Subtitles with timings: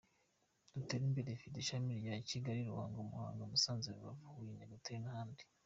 [0.75, 5.43] Duterimbere ifite ishami rya Kigali, Ruhango, Muhanga, Musanze, Rubavu, Huye, Nyagatare n’ahandi.